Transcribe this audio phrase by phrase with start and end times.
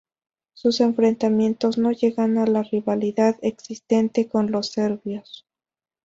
[0.55, 5.45] Sus enfrentamientos, no llegan a la rivalidad existente con los serbios.